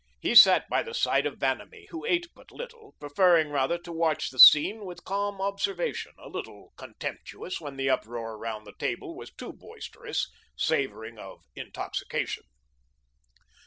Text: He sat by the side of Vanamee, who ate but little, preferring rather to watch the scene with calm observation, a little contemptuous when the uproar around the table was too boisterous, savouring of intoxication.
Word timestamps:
He 0.19 0.33
sat 0.33 0.67
by 0.67 0.81
the 0.81 0.95
side 0.95 1.27
of 1.27 1.37
Vanamee, 1.37 1.85
who 1.91 2.07
ate 2.07 2.25
but 2.33 2.51
little, 2.51 2.95
preferring 2.99 3.49
rather 3.49 3.77
to 3.77 3.91
watch 3.91 4.31
the 4.31 4.39
scene 4.39 4.83
with 4.83 5.03
calm 5.03 5.39
observation, 5.39 6.13
a 6.17 6.27
little 6.27 6.73
contemptuous 6.75 7.61
when 7.61 7.77
the 7.77 7.91
uproar 7.91 8.33
around 8.33 8.63
the 8.63 8.73
table 8.79 9.15
was 9.15 9.29
too 9.31 9.53
boisterous, 9.53 10.31
savouring 10.57 11.19
of 11.19 11.43
intoxication. 11.55 12.45